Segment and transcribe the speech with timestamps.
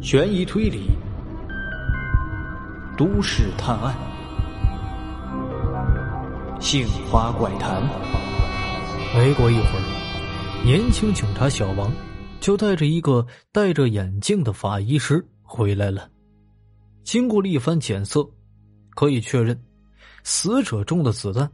[0.00, 0.88] 悬疑推理，
[2.96, 3.96] 都市探案，
[6.60, 7.82] 杏花怪谈。
[9.16, 11.90] 没过一会儿，年轻警察小王
[12.40, 16.08] 就带着一个戴着眼镜的法医师回来了。
[17.02, 18.24] 经过了一番检测，
[18.94, 19.60] 可以确认，
[20.22, 21.50] 死者中的子弹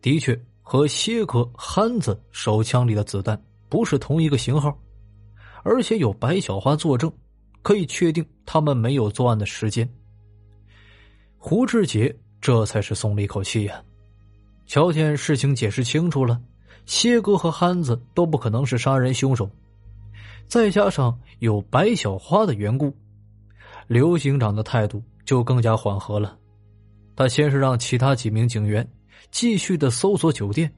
[0.00, 4.76] 的确和谢哥憨子手枪里的子弹不是同一个型号，
[5.62, 7.12] 而且有白小花作证。
[7.66, 9.88] 可以确定他们没有作案的时间。
[11.36, 13.82] 胡志杰这才是松了一口气呀，
[14.68, 16.40] 瞧见事情解释清楚了，
[16.84, 19.50] 谢哥和憨子都不可能是杀人凶手，
[20.46, 22.94] 再加上有白小花的缘故，
[23.88, 26.38] 刘警长的态度就更加缓和了。
[27.16, 28.88] 他先是让其他几名警员
[29.32, 30.72] 继续的搜索酒店，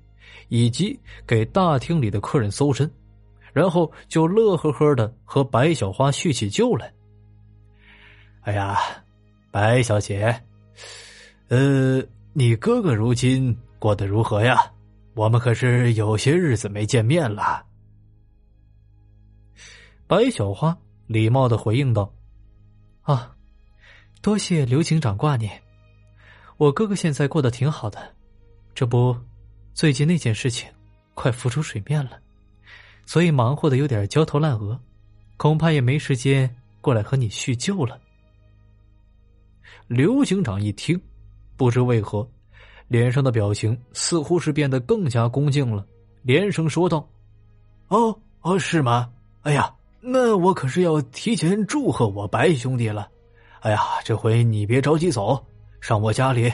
[0.48, 2.90] 以及给大厅里的客人搜身。
[3.58, 6.94] 然后就乐呵呵的和白小花叙起旧来。
[8.42, 8.78] 哎呀，
[9.50, 10.44] 白小姐，
[11.48, 12.00] 呃，
[12.32, 14.72] 你哥哥如今过得如何呀？
[15.14, 17.66] 我们可是有些日子没见面了。
[20.06, 22.14] 白小花礼貌的回应道
[23.02, 23.34] ：“啊，
[24.22, 25.60] 多谢刘警长挂念，
[26.58, 28.14] 我哥哥现在过得挺好的。
[28.72, 29.16] 这不，
[29.74, 30.70] 最近那件事情
[31.14, 32.12] 快浮出水面了。”
[33.08, 34.78] 所以忙活的有点焦头烂额，
[35.38, 37.98] 恐怕也没时间过来和你叙旧了。
[39.86, 41.00] 刘警长一听，
[41.56, 42.28] 不知为何，
[42.86, 45.86] 脸上的表情似乎是变得更加恭敬了，
[46.20, 47.08] 连声说道
[47.88, 49.10] ：“哦哦，是吗？
[49.40, 53.08] 哎呀，那我可是要提前祝贺我白兄弟了。
[53.60, 55.42] 哎呀，这回你别着急走，
[55.80, 56.52] 上我家里，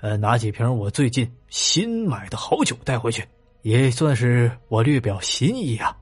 [0.00, 3.24] 呃，拿几瓶我最近新买的好酒带回去。”
[3.62, 5.96] 也算是我略表心意呀。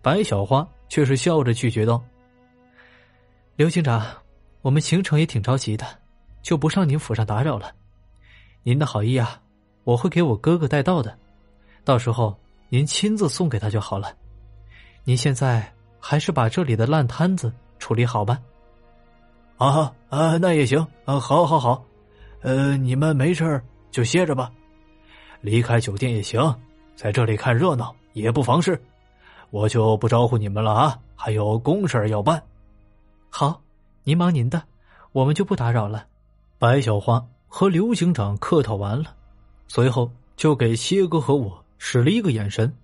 [0.00, 2.02] 白小花却是笑着拒绝道
[3.56, 4.06] ：“刘警长，
[4.62, 5.84] 我们行程也挺着急的，
[6.42, 7.74] 就不上您府上打扰了。
[8.62, 9.40] 您的好意啊，
[9.84, 11.18] 我会给我哥哥带到的，
[11.82, 14.14] 到时候您亲自送给他就好了。
[15.02, 18.40] 您现在还是把这里的烂摊子处理好吧。”
[19.58, 21.84] 啊啊，那也行啊，好，好，好，
[22.42, 24.52] 呃，你们没事就歇着吧。
[25.40, 26.54] 离开酒店也行，
[26.94, 28.80] 在这里看热闹也不妨事，
[29.50, 30.98] 我就不招呼你们了啊！
[31.14, 32.42] 还有公事要办。
[33.28, 33.60] 好，
[34.04, 34.62] 您忙您的，
[35.12, 36.06] 我们就不打扰了。
[36.58, 39.14] 白小花和刘警长客套完了，
[39.68, 42.74] 随后就给谢哥和我使了一个眼神，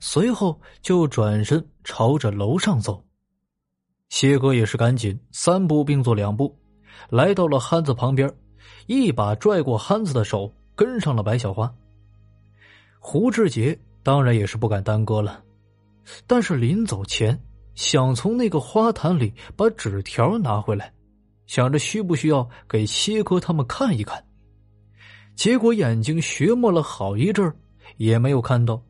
[0.00, 3.02] 随后就转身朝着楼上走。
[4.08, 6.54] 谢哥也是赶紧三步并作两步，
[7.08, 8.30] 来到了憨子旁边，
[8.86, 10.52] 一把拽过憨子的手。
[10.74, 11.72] 跟上了白小花，
[12.98, 15.42] 胡志杰当然也是不敢耽搁了，
[16.26, 17.38] 但是临走前
[17.74, 20.92] 想从那个花坛里把纸条拿回来，
[21.46, 24.24] 想着需不需要给切哥他们看一看，
[25.34, 27.54] 结果眼睛学摸了好一阵
[27.96, 28.82] 也没有看到，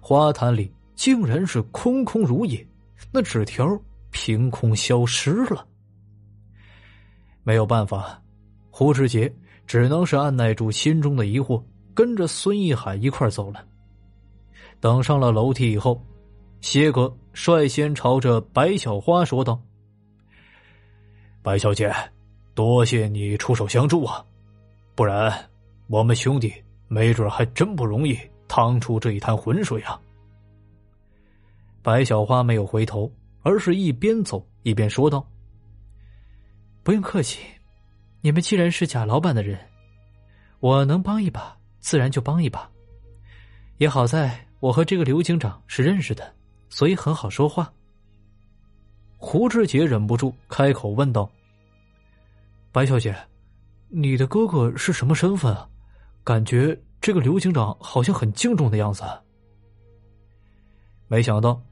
[0.00, 2.66] 花坛里竟然是空空如也，
[3.10, 3.66] 那纸条
[4.10, 5.66] 凭空消失了。
[7.42, 8.22] 没有办法，
[8.70, 9.32] 胡志杰。
[9.66, 11.62] 只能是按耐住心中的疑惑，
[11.94, 13.64] 跟着孙一海一块走了。
[14.80, 16.00] 等上了楼梯以后，
[16.60, 19.60] 谢哥率先朝着白小花说道
[21.42, 21.92] ：“白小姐，
[22.54, 24.24] 多谢你出手相助啊，
[24.94, 25.32] 不然
[25.88, 26.52] 我们兄弟
[26.88, 28.16] 没准还真不容易
[28.46, 30.00] 趟出这一滩浑水啊。”
[31.82, 33.10] 白小花没有回头，
[33.42, 35.26] 而是一边走一边说道
[36.84, 37.40] ：“不用客气。”
[38.26, 39.56] 你们既然是贾老板的人，
[40.58, 42.68] 我能帮一把，自然就帮一把。
[43.76, 46.34] 也好在我和这个刘警长是认识的，
[46.68, 47.72] 所以很好说话。
[49.16, 51.30] 胡志杰忍不住开口问道
[52.74, 53.14] ：“白小姐，
[53.90, 55.68] 你的哥哥是什么身份啊？
[56.24, 59.04] 感觉这个刘警长好像很敬重的样子。”
[61.06, 61.62] 没想到，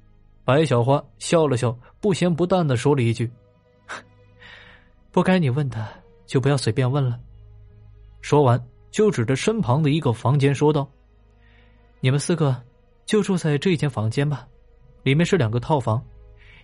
[0.44, 3.28] 白小花笑了笑，不咸不淡的说了一句
[5.10, 5.84] ：“不该你问的。”
[6.26, 7.18] 就不要随便问了。
[8.21, 10.91] 说完，就指着身旁的一个房间说道
[12.00, 12.56] ：“你们四个
[13.04, 14.48] 就住在这一间房间吧，
[15.03, 16.03] 里面是两个套房，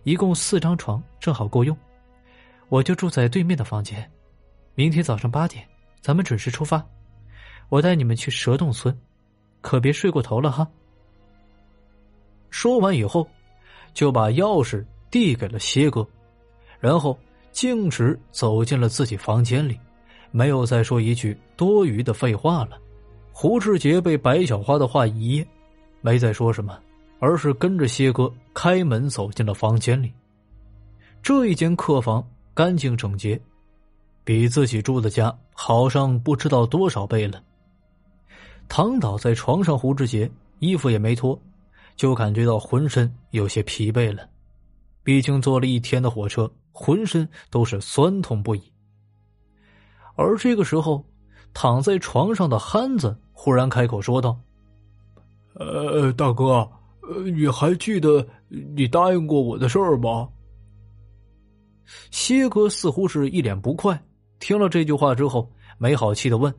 [0.05, 1.77] 一共四张床，正好够用。
[2.69, 4.11] 我就住在对面的房间。
[4.75, 5.67] 明天早上八点，
[6.01, 6.83] 咱们准时出发。
[7.69, 8.99] 我带你们去蛇洞村，
[9.61, 10.67] 可别睡过头了哈。”
[12.49, 13.29] 说完以后，
[13.93, 16.07] 就把钥匙递给了蝎哥，
[16.79, 17.19] 然后。
[17.53, 19.79] 径直走进了自己房间里，
[20.31, 22.79] 没有再说一句多余的废话了。
[23.33, 25.47] 胡志杰被白小花的话一噎，
[26.01, 26.79] 没再说什么，
[27.19, 30.13] 而是跟着谢哥开门走进了房间里。
[31.23, 33.41] 这一间客房干净整洁，
[34.25, 37.43] 比自己住的家好上不知道多少倍了。
[38.69, 40.31] 躺倒在床上，胡志杰
[40.61, 41.39] 衣服也没脱，
[41.97, 44.29] 就感觉到浑身有些疲惫了。
[45.03, 48.63] 毕竟坐了一天的火车，浑身都是酸痛不已。
[50.17, 51.05] 而这个时候，
[51.55, 54.39] 躺在床上的憨子忽然开口说道
[55.55, 56.69] ：“呃，大哥，
[57.03, 60.29] 呃，你还记得你答应过我的事儿吗？”
[62.11, 64.01] 谢哥似乎是一脸不快，
[64.39, 66.55] 听了这句话之后，没好气的问：“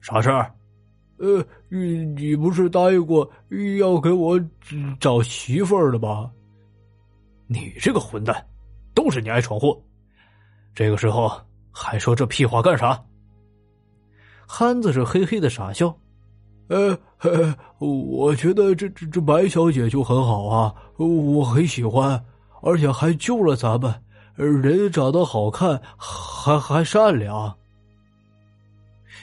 [0.00, 0.52] 啥事儿？
[1.18, 3.28] 呃，你你不是答应过
[3.78, 4.40] 要给我
[4.98, 6.30] 找媳妇儿的吗？”
[7.46, 8.46] 你这个混蛋，
[9.08, 9.82] 都是你爱闯祸！
[10.74, 11.32] 这个时候
[11.70, 13.02] 还说这屁话干啥？
[14.46, 15.98] 憨子是嘿嘿的傻笑，
[16.68, 16.98] 呃，
[17.78, 22.22] 我觉得这这这白小姐就很好啊，我很喜欢，
[22.60, 23.94] 而且还救了咱们，
[24.34, 27.56] 人长得好看，还还善良。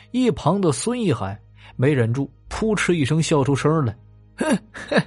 [0.09, 1.39] 一旁的孙一海
[1.75, 3.95] 没忍住，扑哧一声笑出声来，
[4.37, 4.59] 哼，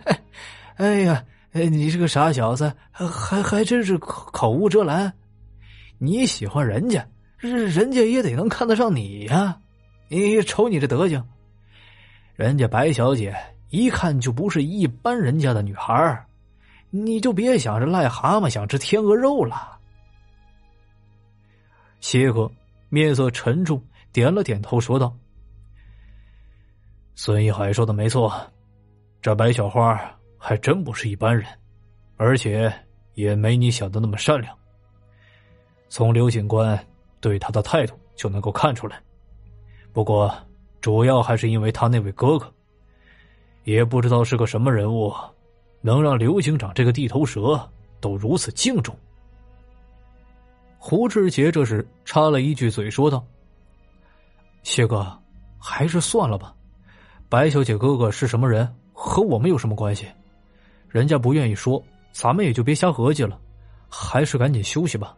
[0.78, 1.24] 哎呀！
[1.52, 5.12] 哎，你这个傻小子，还还真是口口无遮拦。
[5.96, 7.08] 你喜欢人家，
[7.38, 9.58] 人家也得能看得上你呀。
[10.08, 11.26] 你瞅你这德行，
[12.34, 13.34] 人家白小姐
[13.70, 16.26] 一看就不是一般人家的女孩
[16.90, 19.78] 你就别想着癞蛤蟆想吃天鹅肉了。
[22.00, 22.50] 谢哥
[22.88, 25.14] 面色沉重，点了点头，说道
[27.16, 28.32] ：“孙一海说的没错，
[29.20, 29.98] 这白小花。”
[30.38, 31.44] 还真不是一般人，
[32.16, 32.72] 而且
[33.14, 34.56] 也没你想的那么善良。
[35.88, 36.78] 从刘警官
[37.20, 39.00] 对他的态度就能够看出来。
[39.92, 40.32] 不过，
[40.80, 42.52] 主要还是因为他那位哥哥，
[43.64, 45.12] 也不知道是个什么人物，
[45.80, 47.68] 能让刘警长这个地头蛇
[48.00, 48.96] 都如此敬重。
[50.78, 53.26] 胡志杰这时插了一句嘴，说道
[54.62, 55.20] ：“谢哥，
[55.58, 56.54] 还是算了吧。
[57.28, 60.06] 白小姐哥哥是什么人，和我们有什么关系？”
[60.88, 61.82] 人家不愿意说，
[62.12, 63.38] 咱们也就别瞎合计了，
[63.88, 65.14] 还是赶紧休息吧。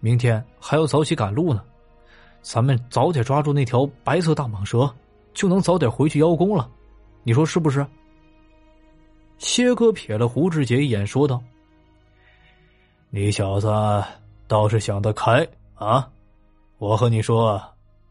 [0.00, 1.62] 明天还要早起赶路呢，
[2.40, 4.88] 咱们早点抓住那条白色大蟒蛇，
[5.34, 6.70] 就能早点回去邀功了。
[7.24, 7.84] 你说是不是？
[9.38, 11.42] 谢哥瞥了胡志杰一眼，说道
[13.10, 13.68] ：“你小子
[14.46, 16.08] 倒是想得开啊！
[16.78, 17.60] 我和你说，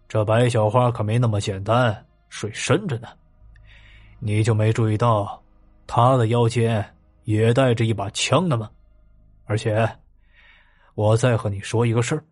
[0.10, 3.08] 这白小花可没那么简单，水深着呢。
[4.20, 5.42] 你就没注意到
[5.86, 6.86] 她的腰间？”
[7.28, 8.72] 也带着一把枪的吗？
[9.44, 9.86] 而且，
[10.96, 12.24] 我再和你说一个事儿。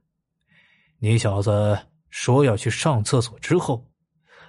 [1.00, 1.77] 你小子
[2.09, 3.86] 说要去上厕所之后，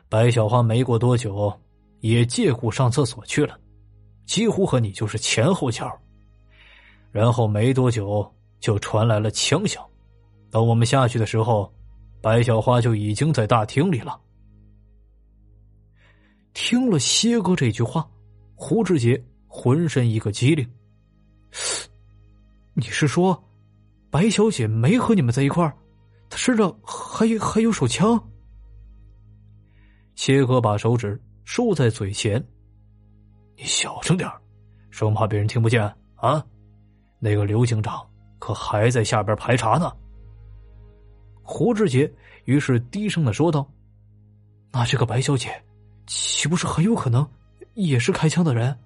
[0.09, 1.53] 白小花没过多久
[1.99, 3.59] 也借故上厕所去了，
[4.25, 5.91] 几乎和你就是前后脚。
[7.11, 9.85] 然后没多久就传来了枪响，
[10.49, 11.75] 等我们下去的时候，
[12.23, 14.17] 白小花就已经在大厅里了。
[16.55, 18.09] 听了谢哥这句话，
[18.55, 19.21] 胡志杰。
[19.59, 20.71] 浑身一个机灵。
[22.75, 23.43] 你是说，
[24.11, 25.75] 白小姐没和你们在一块儿？
[26.29, 28.23] 她身上还有还有手枪？
[30.15, 32.39] 切哥把手指竖在嘴前，
[33.57, 34.31] 你小声点
[34.91, 35.83] 生怕别人听不见
[36.17, 36.45] 啊！
[37.19, 38.07] 那个刘警长
[38.39, 39.91] 可还在下边排查呢。
[41.43, 42.13] 胡志杰
[42.45, 43.67] 于是低声的说道
[44.71, 45.51] ：“那这个白小姐，
[46.07, 47.27] 岂不是很有可能
[47.73, 48.79] 也是开枪的人？”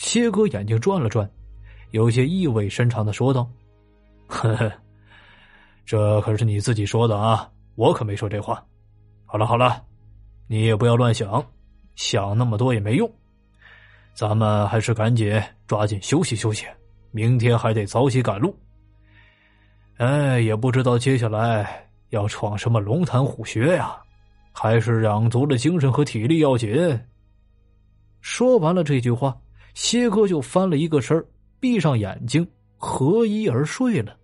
[0.00, 1.30] 谢哥眼睛转了转，
[1.90, 3.46] 有些意味深长的说道
[4.26, 4.72] ：“呵呵，
[5.84, 8.64] 这可是你自己说的啊，我可没说这话。
[9.26, 9.84] 好了好了，
[10.46, 11.44] 你也不要乱想，
[11.96, 13.08] 想那么多也没用。
[14.14, 16.64] 咱们还是赶紧抓紧休息休息，
[17.10, 18.56] 明天还得早起赶路。
[19.98, 24.00] 哎，也不知道接下来要闯什么龙潭虎穴呀，
[24.50, 26.98] 还是养足了精神和体力要紧。”
[28.22, 29.36] 说完了这句话。
[29.74, 31.24] 谢哥就翻了一个身
[31.58, 32.46] 闭上眼睛，
[32.76, 34.16] 合衣而睡了。